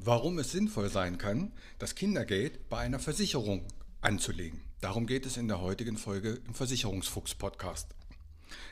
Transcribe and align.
Warum 0.00 0.38
es 0.38 0.52
sinnvoll 0.52 0.88
sein 0.88 1.18
kann, 1.18 1.52
das 1.78 1.94
Kindergeld 1.94 2.68
bei 2.68 2.78
einer 2.78 2.98
Versicherung 2.98 3.64
anzulegen. 4.00 4.60
Darum 4.80 5.06
geht 5.06 5.26
es 5.26 5.36
in 5.36 5.48
der 5.48 5.60
heutigen 5.60 5.98
Folge 5.98 6.40
im 6.46 6.54
Versicherungsfuchs 6.54 7.34
Podcast. 7.34 7.88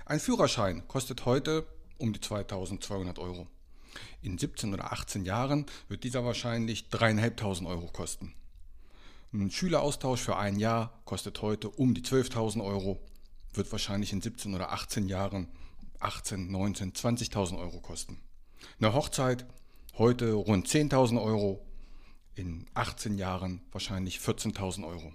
Ein 0.05 0.21
Führerschein 0.21 0.87
kostet 0.87 1.25
heute 1.25 1.67
um 1.99 2.13
die 2.13 2.21
2200 2.21 3.19
Euro. 3.19 3.49
In 4.23 4.39
17 4.39 4.73
oder 4.73 4.93
18 4.93 5.25
Jahren 5.25 5.67
wird 5.89 6.05
dieser 6.05 6.25
wahrscheinlich 6.25 6.87
3.500 6.93 7.67
Euro 7.67 7.89
kosten. 7.89 8.35
Ein 9.33 9.51
Schüleraustausch 9.51 10.21
für 10.21 10.37
ein 10.37 10.59
Jahr 10.59 11.03
kostet 11.05 11.43
heute 11.43 11.69
um 11.69 11.95
die 11.95 12.03
12.000 12.03 12.65
Euro, 12.65 13.01
wird 13.53 13.71
wahrscheinlich 13.73 14.13
in 14.13 14.23
17 14.23 14.55
oder 14.55 14.73
18 14.73 15.09
Jahren 15.09 15.49
18, 15.99 16.51
19, 16.51 16.93
20.000 16.93 17.59
Euro 17.59 17.81
kosten. 17.81 18.21
Eine 18.79 18.95
Hochzeit 18.95 19.45
Heute 19.99 20.35
rund 20.35 20.69
10.000 20.69 21.23
Euro, 21.23 21.65
in 22.35 22.67
18 22.75 23.17
Jahren 23.17 23.63
wahrscheinlich 23.73 24.19
14.000 24.19 24.87
Euro. 24.87 25.11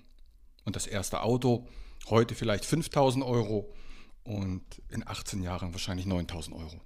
Und 0.66 0.76
das 0.76 0.88
erste 0.88 1.22
Auto 1.22 1.68
heute 2.10 2.34
vielleicht 2.34 2.64
5.000 2.64 3.24
Euro 3.24 3.72
und 4.24 4.64
in 4.90 5.08
18 5.08 5.44
Jahren 5.44 5.72
wahrscheinlich 5.76 6.08
9.000 6.08 6.54
Euro. 6.54 6.82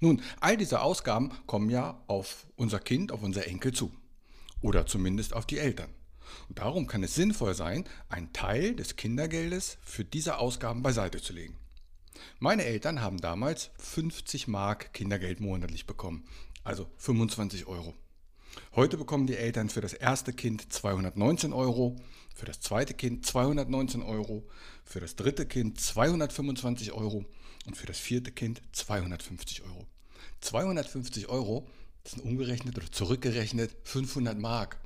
Nun, 0.00 0.20
all 0.40 0.56
diese 0.56 0.80
Ausgaben 0.80 1.30
kommen 1.46 1.70
ja 1.70 2.02
auf 2.08 2.48
unser 2.56 2.80
Kind, 2.80 3.12
auf 3.12 3.22
unser 3.22 3.46
Enkel 3.46 3.72
zu. 3.72 3.92
Oder 4.60 4.86
zumindest 4.86 5.32
auf 5.32 5.46
die 5.46 5.58
Eltern. 5.58 5.90
Und 6.48 6.58
darum 6.58 6.88
kann 6.88 7.04
es 7.04 7.14
sinnvoll 7.14 7.54
sein, 7.54 7.84
einen 8.08 8.32
Teil 8.32 8.74
des 8.74 8.96
Kindergeldes 8.96 9.78
für 9.80 10.04
diese 10.04 10.38
Ausgaben 10.38 10.82
beiseite 10.82 11.22
zu 11.22 11.32
legen. 11.32 11.56
Meine 12.40 12.64
Eltern 12.64 13.00
haben 13.00 13.18
damals 13.18 13.70
50 13.78 14.48
Mark 14.48 14.92
Kindergeld 14.92 15.38
monatlich 15.38 15.86
bekommen 15.86 16.24
also 16.68 16.86
25 16.98 17.66
Euro. 17.66 17.94
Heute 18.76 18.98
bekommen 18.98 19.26
die 19.26 19.36
Eltern 19.36 19.70
für 19.70 19.80
das 19.80 19.94
erste 19.94 20.34
Kind 20.34 20.70
219 20.70 21.54
Euro, 21.54 21.96
für 22.34 22.44
das 22.44 22.60
zweite 22.60 22.92
Kind 22.92 23.24
219 23.24 24.02
Euro, 24.02 24.46
für 24.84 25.00
das 25.00 25.16
dritte 25.16 25.46
Kind 25.46 25.80
225 25.80 26.92
Euro 26.92 27.24
und 27.66 27.76
für 27.76 27.86
das 27.86 27.98
vierte 27.98 28.32
Kind 28.32 28.60
250 28.72 29.62
Euro. 29.62 29.86
250 30.42 31.28
Euro, 31.30 31.66
das 32.04 32.12
sind 32.12 32.24
umgerechnet 32.24 32.76
oder 32.76 32.92
zurückgerechnet 32.92 33.74
500 33.84 34.38
Mark. 34.38 34.78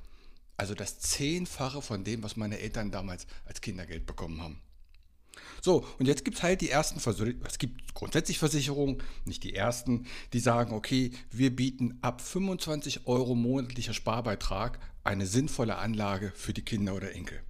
Also 0.57 0.75
das 0.75 1.01
Zehnfache 1.01 1.83
von 1.83 2.05
dem, 2.05 2.23
was 2.23 2.37
meine 2.37 2.61
Eltern 2.61 2.93
damals 2.93 3.27
als 3.45 3.61
Kindergeld 3.61 4.07
bekommen 4.07 4.41
haben. 4.41 4.63
So, 5.61 5.87
und 5.99 6.07
jetzt 6.07 6.25
gibt 6.25 6.39
es 6.39 6.43
halt 6.43 6.61
die 6.61 6.71
ersten 6.71 7.01
Versicherungen, 7.01 7.45
es 7.47 7.59
gibt 7.59 7.95
grundsätzlich 7.95 8.39
Versicherungen, 8.39 9.03
nicht 9.25 9.45
die 9.45 9.55
ersten, 9.55 10.07
die 10.33 10.41
sagen, 10.41 10.75
okay, 10.75 11.13
wir 11.31 11.55
bieten 11.55 11.99
ab 12.03 12.21
25 12.21 13.07
Euro 13.07 13.35
monatlicher 13.35 13.95
Sparbeitrag 13.95 14.79
eine 15.05 15.27
sinnvolle 15.27 15.77
Anlage 15.77 16.33
für 16.35 16.53
die 16.53 16.65
Kinder 16.65 16.95
oder 16.95 17.13
Enkel. 17.13 17.41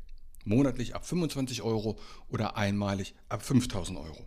Monatlich 0.44 0.94
ab 0.94 1.06
25 1.06 1.62
Euro 1.62 1.98
oder 2.28 2.56
einmalig 2.56 3.14
ab 3.28 3.44
5000 3.44 3.98
Euro. 3.98 4.26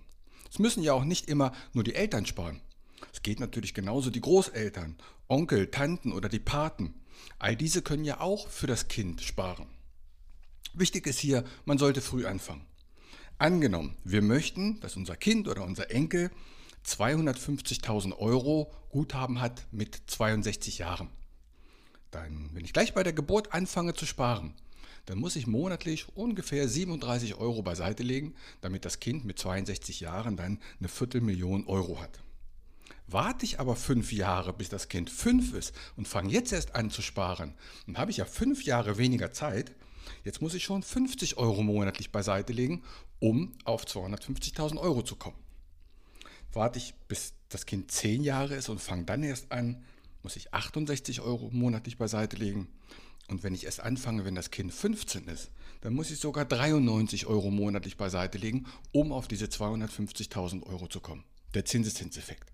Es 0.50 0.60
müssen 0.60 0.84
ja 0.84 0.94
auch 0.94 1.04
nicht 1.04 1.28
immer 1.28 1.52
nur 1.74 1.84
die 1.84 1.96
Eltern 1.96 2.26
sparen. 2.26 2.62
Es 3.12 3.22
geht 3.22 3.40
natürlich 3.40 3.74
genauso 3.74 4.10
die 4.10 4.22
Großeltern, 4.22 4.96
Onkel, 5.28 5.70
Tanten 5.70 6.14
oder 6.14 6.30
die 6.30 6.40
Paten. 6.40 6.94
All 7.40 7.56
diese 7.56 7.82
können 7.82 8.06
ja 8.06 8.22
auch 8.22 8.48
für 8.48 8.68
das 8.68 8.88
Kind 8.88 9.22
sparen. 9.22 9.68
Wichtig 10.74 11.08
ist 11.08 11.20
hier, 11.20 11.44
man 11.66 11.78
sollte 11.78 12.02
früh 12.02 12.26
anfangen. 12.26 12.66
Angenommen, 13.38 13.98
wir 14.06 14.22
möchten, 14.22 14.80
dass 14.80 14.96
unser 14.96 15.18
Kind 15.18 15.50
oder 15.50 15.64
unser 15.66 15.92
Enkel 15.92 16.32
250.000 16.86 18.18
Euro 18.18 18.72
Guthaben 18.90 19.42
hat 19.42 19.68
mit 19.72 20.04
62 20.08 20.78
Jahren. 20.78 21.10
Dann, 22.12 22.50
wenn 22.54 22.64
ich 22.64 22.72
gleich 22.72 22.94
bei 22.94 23.04
der 23.04 23.12
Geburt 23.12 23.54
anfange 23.54 23.94
zu 23.94 24.06
sparen, 24.06 24.54
dann 25.06 25.18
muss 25.18 25.36
ich 25.36 25.48
monatlich 25.48 26.08
ungefähr 26.16 26.70
37 26.70 27.36
Euro 27.36 27.62
beiseite 27.62 28.04
legen, 28.04 28.36
damit 28.62 28.86
das 28.86 29.02
Kind 29.02 29.26
mit 29.26 29.38
62 29.38 30.00
Jahren 30.00 30.38
dann 30.38 30.60
eine 30.80 30.88
Viertelmillion 30.88 31.68
Euro 31.68 32.00
hat. 32.00 32.22
Warte 33.08 33.44
ich 33.46 33.60
aber 33.60 33.76
fünf 33.76 34.14
Jahre, 34.14 34.54
bis 34.54 34.70
das 34.70 34.88
Kind 34.88 35.10
fünf 35.10 35.54
ist 35.54 35.76
und 35.98 36.08
fange 36.08 36.32
jetzt 36.32 36.54
erst 36.54 36.74
an 36.74 36.90
zu 36.90 37.02
sparen, 37.02 37.54
dann 37.86 37.98
habe 37.98 38.12
ich 38.12 38.18
ja 38.18 38.26
fünf 38.26 38.64
Jahre 38.64 38.98
weniger 38.98 39.34
Zeit, 39.34 39.76
Jetzt 40.24 40.42
muss 40.42 40.54
ich 40.54 40.64
schon 40.64 40.84
50 40.84 41.38
Euro 41.38 41.64
monatlich 41.64 42.12
beiseite 42.12 42.54
legen, 42.54 42.84
um 43.20 43.54
auf 43.64 43.86
250.000 43.86 44.78
Euro 44.78 45.02
zu 45.02 45.16
kommen. 45.16 45.38
Warte 46.54 46.80
ich, 46.80 46.94
bis 47.08 47.34
das 47.50 47.66
Kind 47.66 47.92
10 47.92 48.24
Jahre 48.24 48.56
ist 48.56 48.70
und 48.70 48.80
fange 48.80 49.06
dann 49.06 49.24
erst 49.24 49.52
an, 49.52 49.84
muss 50.24 50.36
ich 50.36 50.54
68 50.54 51.22
Euro 51.22 51.50
monatlich 51.52 51.98
beiseite 51.98 52.36
legen. 52.38 52.68
Und 53.28 53.44
wenn 53.44 53.56
ich 53.56 53.66
erst 53.66 53.82
anfange, 53.82 54.26
wenn 54.26 54.36
das 54.36 54.52
Kind 54.52 54.74
15 54.74 55.28
ist, 55.28 55.52
dann 55.82 55.94
muss 55.94 56.12
ich 56.12 56.20
sogar 56.20 56.46
93 56.46 57.26
Euro 57.26 57.52
monatlich 57.52 57.98
beiseite 57.98 58.38
legen, 58.38 58.66
um 58.92 59.12
auf 59.12 59.28
diese 59.28 59.46
250.000 59.46 60.64
Euro 60.64 60.88
zu 60.88 61.00
kommen. 61.00 61.24
Der 61.54 61.66
Zinseszinseffekt. 61.66 62.52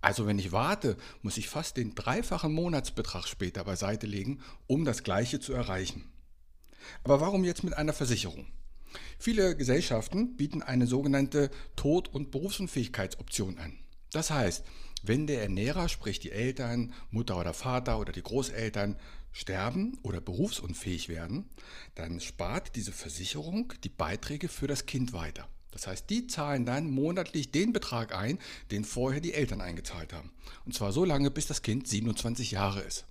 Also 0.00 0.26
wenn 0.26 0.38
ich 0.38 0.52
warte, 0.52 0.96
muss 1.22 1.36
ich 1.36 1.48
fast 1.48 1.76
den 1.76 1.94
dreifachen 1.94 2.52
Monatsbetrag 2.52 3.26
später 3.26 3.64
beiseite 3.64 4.06
legen, 4.06 4.40
um 4.66 4.84
das 4.84 5.02
gleiche 5.02 5.40
zu 5.40 5.52
erreichen. 5.52 6.04
Aber 7.04 7.20
warum 7.20 7.44
jetzt 7.44 7.64
mit 7.64 7.74
einer 7.74 7.92
Versicherung? 7.92 8.46
Viele 9.18 9.56
Gesellschaften 9.56 10.36
bieten 10.36 10.62
eine 10.62 10.86
sogenannte 10.86 11.50
Tod- 11.76 12.08
und 12.08 12.30
Berufsunfähigkeitsoption 12.30 13.58
an. 13.58 13.78
Das 14.12 14.30
heißt, 14.30 14.64
wenn 15.02 15.26
der 15.26 15.42
Ernährer, 15.42 15.88
sprich 15.88 16.18
die 16.20 16.32
Eltern, 16.32 16.92
Mutter 17.10 17.38
oder 17.38 17.54
Vater 17.54 17.98
oder 17.98 18.12
die 18.12 18.22
Großeltern 18.22 18.96
sterben 19.32 19.98
oder 20.02 20.20
berufsunfähig 20.20 21.08
werden, 21.08 21.48
dann 21.94 22.20
spart 22.20 22.74
diese 22.76 22.92
Versicherung 22.92 23.72
die 23.84 23.88
Beiträge 23.88 24.48
für 24.48 24.66
das 24.66 24.86
Kind 24.86 25.12
weiter. 25.12 25.48
Das 25.70 25.86
heißt, 25.86 26.10
die 26.10 26.26
zahlen 26.26 26.66
dann 26.66 26.90
monatlich 26.90 27.52
den 27.52 27.72
Betrag 27.72 28.14
ein, 28.14 28.38
den 28.72 28.84
vorher 28.84 29.20
die 29.20 29.34
Eltern 29.34 29.60
eingezahlt 29.60 30.12
haben. 30.12 30.32
Und 30.66 30.74
zwar 30.74 30.92
so 30.92 31.04
lange, 31.04 31.30
bis 31.30 31.46
das 31.46 31.62
Kind 31.62 31.86
27 31.86 32.50
Jahre 32.50 32.80
ist. 32.80 33.06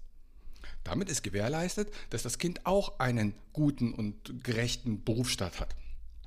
Damit 0.90 1.12
ist 1.12 1.22
gewährleistet, 1.22 1.94
dass 2.10 2.24
das 2.24 2.40
Kind 2.40 2.66
auch 2.66 2.98
einen 2.98 3.36
guten 3.54 3.94
und 3.94 4.44
gerechten 4.44 5.04
Berufsstart 5.04 5.60
hat. 5.60 5.76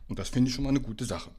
Und 0.07 0.21
das 0.21 0.29
finde 0.29 0.49
ich 0.49 0.55
schon 0.55 0.63
mal 0.63 0.71
eine 0.71 0.81
gute 0.81 1.05
Sache. 1.05 1.33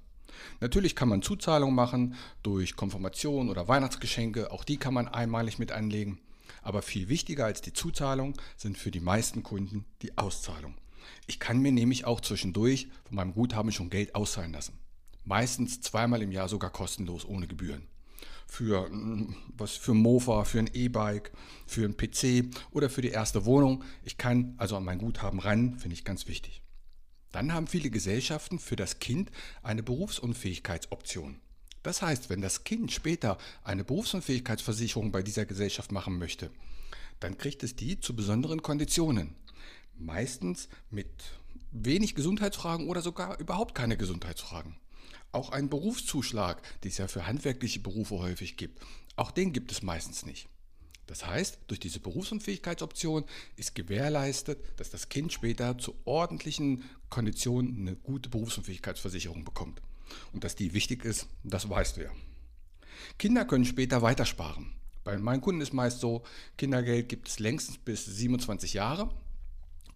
Natürlich 0.60 0.94
kann 0.94 1.08
man 1.08 1.22
Zuzahlungen 1.22 1.74
machen 1.74 2.16
durch 2.42 2.76
Konfirmation 2.76 3.50
oder 3.50 3.70
Weihnachtsgeschenke, 3.70 4.52
auch 4.52 4.66
die 4.66 4.76
kann 4.76 4.94
man 4.94 5.08
einmalig 5.08 5.58
mit 5.58 5.72
anlegen. 5.72 6.20
Aber 6.64 6.82
viel 6.82 7.08
wichtiger 7.08 7.46
als 7.46 7.62
die 7.62 7.72
Zuzahlung 7.72 8.34
sind 8.58 8.78
für 8.78 8.92
die 8.92 9.00
meisten 9.00 9.42
Kunden 9.42 9.86
die 10.02 10.18
Auszahlung. 10.18 10.76
Ich 11.26 11.40
kann 11.40 11.60
mir 11.60 11.72
nämlich 11.72 12.04
auch 12.04 12.20
zwischendurch 12.20 12.90
von 13.06 13.16
meinem 13.16 13.34
Guthaben 13.34 13.72
schon 13.72 13.90
Geld 13.90 14.16
auszahlen 14.16 14.52
lassen. 14.52 14.78
Meistens 15.24 15.80
zweimal 15.80 16.22
im 16.22 16.34
Jahr 16.34 16.50
sogar 16.50 16.72
kostenlos 16.72 17.24
ohne 17.24 17.48
Gebühren 17.48 17.88
für 18.54 18.88
mm, 18.88 19.36
was 19.58 19.72
für 19.72 19.96
Mofa, 19.96 20.44
für 20.44 20.60
ein 20.60 20.70
E-Bike, 20.72 21.32
für 21.66 21.84
einen 21.84 21.98
PC 21.98 22.56
oder 22.72 22.90
für 22.90 23.02
die 23.02 23.10
erste 23.10 23.46
Wohnung. 23.46 23.84
Ich 24.04 24.18
kann 24.18 24.54
also 24.58 24.78
an 24.78 24.86
mein 24.86 25.00
Guthaben 25.00 25.40
ran, 25.40 25.80
finde 25.80 25.96
ich 25.96 26.06
ganz 26.06 26.28
wichtig. 26.28 26.62
Dann 27.32 27.52
haben 27.52 27.66
viele 27.66 27.90
Gesellschaften 27.90 28.60
für 28.60 28.76
das 28.76 29.00
Kind 29.00 29.32
eine 29.64 29.82
Berufsunfähigkeitsoption. 29.82 31.40
Das 31.82 32.04
heißt, 32.04 32.30
wenn 32.30 32.42
das 32.42 32.64
Kind 32.64 32.92
später 32.92 33.40
eine 33.64 33.84
Berufsunfähigkeitsversicherung 33.84 35.12
bei 35.12 35.24
dieser 35.24 35.46
Gesellschaft 35.46 35.92
machen 35.92 36.20
möchte, 36.20 36.52
dann 37.20 37.40
kriegt 37.40 37.64
es 37.64 37.76
die 37.76 38.00
zu 38.00 38.16
besonderen 38.16 38.62
Konditionen. 38.62 39.36
Meistens 39.98 40.70
mit 40.92 41.10
wenig 41.72 42.14
Gesundheitsfragen 42.14 42.88
oder 42.88 43.02
sogar 43.02 43.40
überhaupt 43.40 43.74
keine 43.74 43.98
Gesundheitsfragen. 43.98 44.76
Auch 45.34 45.50
ein 45.50 45.70
Berufszuschlag, 45.70 46.62
den 46.82 46.92
es 46.92 46.98
ja 46.98 47.08
für 47.10 47.28
handwerkliche 47.28 47.82
Berufe 47.82 48.20
häufig 48.20 48.56
gibt, 48.56 48.80
auch 49.16 49.32
den 49.32 49.52
gibt 49.52 49.72
es 49.72 49.82
meistens 49.82 50.26
nicht. 50.26 50.48
Das 51.08 51.26
heißt, 51.26 51.60
durch 51.68 51.80
diese 51.80 52.00
Berufsunfähigkeitsoption 52.00 53.26
ist 53.58 53.76
gewährleistet, 53.76 54.60
dass 54.78 54.90
das 54.90 55.10
Kind 55.10 55.34
später 55.34 55.78
zu 55.78 55.96
ordentlichen 56.06 56.84
Konditionen 57.10 57.82
eine 57.82 57.96
gute 57.96 58.30
Berufsunfähigkeitsversicherung 58.30 59.44
bekommt. 59.44 59.82
Und 60.32 60.44
dass 60.44 60.56
die 60.56 60.74
wichtig 60.74 61.04
ist, 61.04 61.28
das 61.44 61.70
weißt 61.70 61.98
du 61.98 62.04
ja. 62.04 62.12
Kinder 63.18 63.44
können 63.44 63.66
später 63.66 64.02
weitersparen. 64.02 64.72
Bei 65.04 65.18
meinen 65.18 65.42
Kunden 65.42 65.62
ist 65.62 65.74
meist 65.74 66.00
so, 66.00 66.24
Kindergeld 66.58 67.10
gibt 67.10 67.28
es 67.28 67.40
längstens 67.40 67.78
bis 67.78 68.06
27 68.06 68.74
Jahre. 68.74 69.10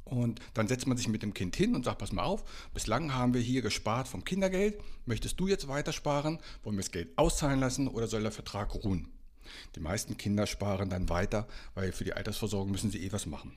Und 0.07 0.39
dann 0.53 0.69
setzt 0.69 0.87
man 0.87 0.95
sich 0.95 1.09
mit 1.09 1.21
dem 1.21 1.33
Kind 1.33 1.55
hin 1.57 1.75
und 1.75 1.83
sagt, 1.83 1.99
pass 1.99 2.13
mal 2.13 2.23
auf, 2.23 2.45
bislang 2.73 3.13
haben 3.13 3.33
wir 3.33 3.41
hier 3.41 3.61
gespart 3.61 4.07
vom 4.07 4.23
Kindergeld. 4.23 4.79
Möchtest 5.05 5.37
du 5.37 5.49
jetzt 5.49 5.67
weitersparen? 5.67 6.39
Wollen 6.63 6.77
wir 6.77 6.83
das 6.83 6.91
Geld 6.91 7.17
auszahlen 7.17 7.59
lassen 7.59 7.89
oder 7.89 8.07
soll 8.07 8.21
der 8.21 8.31
Vertrag 8.31 8.73
ruhen? 8.73 9.09
Die 9.75 9.81
meisten 9.81 10.15
Kinder 10.15 10.47
sparen 10.47 10.89
dann 10.89 11.09
weiter, 11.09 11.45
weil 11.75 11.91
für 11.91 12.05
die 12.05 12.13
Altersversorgung 12.13 12.71
müssen 12.71 12.89
sie 12.89 13.03
eh 13.03 13.11
was 13.11 13.25
machen. 13.25 13.53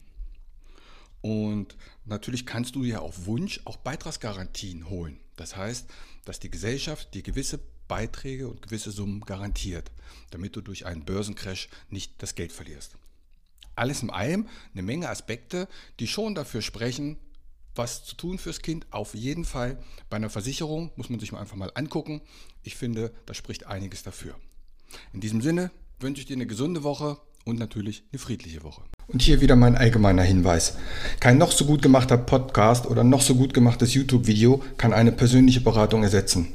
Und 1.20 1.76
natürlich 2.04 2.46
kannst 2.46 2.74
du 2.74 2.82
ja 2.82 2.98
auf 2.98 3.26
Wunsch 3.26 3.60
auch 3.64 3.76
Beitragsgarantien 3.76 4.88
holen. 4.88 5.20
Das 5.36 5.56
heißt, 5.56 5.88
dass 6.24 6.40
die 6.40 6.50
Gesellschaft 6.50 7.14
dir 7.14 7.22
gewisse 7.22 7.60
Beiträge 7.86 8.48
und 8.48 8.62
gewisse 8.62 8.90
Summen 8.90 9.20
garantiert, 9.20 9.92
damit 10.30 10.56
du 10.56 10.62
durch 10.62 10.86
einen 10.86 11.04
Börsencrash 11.04 11.68
nicht 11.90 12.20
das 12.22 12.34
Geld 12.34 12.50
verlierst. 12.50 12.96
Alles 13.76 14.02
in 14.02 14.10
allem 14.10 14.48
eine 14.72 14.82
Menge 14.82 15.08
Aspekte, 15.08 15.68
die 15.98 16.06
schon 16.06 16.34
dafür 16.34 16.62
sprechen, 16.62 17.16
was 17.74 18.04
zu 18.04 18.16
tun 18.16 18.38
fürs 18.38 18.62
Kind. 18.62 18.86
Auf 18.90 19.14
jeden 19.14 19.44
Fall 19.44 19.78
bei 20.08 20.16
einer 20.16 20.30
Versicherung 20.30 20.90
muss 20.96 21.08
man 21.08 21.20
sich 21.20 21.32
mal 21.32 21.40
einfach 21.40 21.56
mal 21.56 21.70
angucken. 21.74 22.20
Ich 22.62 22.76
finde, 22.76 23.12
da 23.26 23.34
spricht 23.34 23.66
einiges 23.66 24.02
dafür. 24.02 24.34
In 25.12 25.20
diesem 25.20 25.40
Sinne 25.40 25.70
wünsche 25.98 26.20
ich 26.20 26.26
dir 26.26 26.36
eine 26.36 26.46
gesunde 26.46 26.82
Woche 26.82 27.18
und 27.44 27.58
natürlich 27.58 28.02
eine 28.12 28.18
friedliche 28.18 28.62
Woche. 28.62 28.82
Und 29.06 29.22
hier 29.22 29.40
wieder 29.40 29.56
mein 29.56 29.76
allgemeiner 29.76 30.22
Hinweis. 30.22 30.76
Kein 31.18 31.38
noch 31.38 31.52
so 31.52 31.64
gut 31.64 31.82
gemachter 31.82 32.16
Podcast 32.16 32.86
oder 32.86 33.02
noch 33.02 33.22
so 33.22 33.34
gut 33.34 33.54
gemachtes 33.54 33.94
YouTube-Video 33.94 34.62
kann 34.76 34.92
eine 34.92 35.12
persönliche 35.12 35.60
Beratung 35.60 36.02
ersetzen. 36.02 36.54